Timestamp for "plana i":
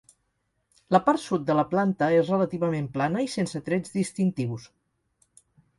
2.97-3.33